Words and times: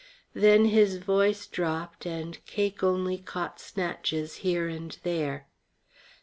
Then 0.33 0.65
his 0.65 0.97
voice 0.97 1.45
dropped 1.45 2.07
and 2.07 2.43
Cake 2.47 2.81
only 2.81 3.19
caught 3.19 3.59
snatches 3.59 4.37
here 4.37 4.67
and 4.67 4.97
there. 5.03 5.45